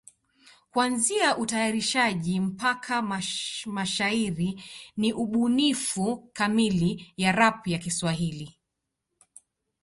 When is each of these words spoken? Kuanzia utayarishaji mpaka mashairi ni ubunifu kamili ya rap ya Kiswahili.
Kuanzia 0.71 1.37
utayarishaji 1.37 2.39
mpaka 2.39 3.01
mashairi 3.65 4.63
ni 4.97 5.13
ubunifu 5.13 6.29
kamili 6.33 7.13
ya 7.17 7.31
rap 7.31 7.67
ya 7.67 7.77
Kiswahili. 7.77 8.57